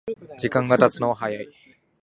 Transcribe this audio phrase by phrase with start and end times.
[0.39, 1.47] 時間がたつのは早い